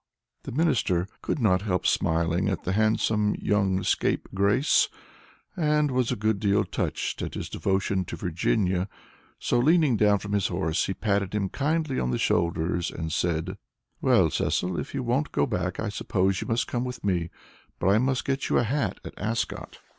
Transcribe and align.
The 0.45 0.51
Minister 0.51 1.07
could 1.21 1.37
not 1.37 1.61
help 1.61 1.85
smiling 1.85 2.49
at 2.49 2.63
the 2.63 2.71
handsome 2.71 3.35
young 3.35 3.83
scapegrace, 3.83 4.89
and 5.55 5.91
was 5.91 6.11
a 6.11 6.15
good 6.15 6.39
deal 6.39 6.63
touched 6.63 7.21
at 7.21 7.35
his 7.35 7.47
devotion 7.49 8.03
to 8.05 8.15
Virginia, 8.15 8.89
so 9.37 9.59
leaning 9.59 9.97
down 9.97 10.17
from 10.17 10.31
his 10.31 10.47
horse, 10.47 10.87
he 10.87 10.95
patted 10.95 11.35
him 11.35 11.49
kindly 11.49 11.99
on 11.99 12.09
the 12.09 12.17
shoulders, 12.17 12.89
and 12.89 13.13
said, 13.13 13.59
"Well, 14.01 14.31
Cecil, 14.31 14.79
if 14.79 14.95
you 14.95 15.03
won't 15.03 15.31
go 15.31 15.45
back, 15.45 15.79
I 15.79 15.89
suppose 15.89 16.41
you 16.41 16.47
must 16.47 16.65
come 16.65 16.83
with 16.83 17.03
me, 17.03 17.29
but 17.77 17.89
I 17.89 17.99
must 17.99 18.25
get 18.25 18.49
you 18.49 18.57
a 18.57 18.63
hat 18.63 18.99
at 19.05 19.13
Ascot." 19.19 19.77